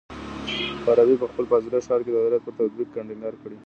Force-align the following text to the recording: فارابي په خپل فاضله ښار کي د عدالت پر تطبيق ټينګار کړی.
فارابي 0.83 1.15
په 1.21 1.25
خپل 1.31 1.45
فاضله 1.51 1.77
ښار 1.87 1.99
کي 2.05 2.11
د 2.11 2.15
عدالت 2.21 2.41
پر 2.45 2.53
تطبيق 2.59 2.87
ټينګار 2.95 3.33
کړی. 3.41 3.57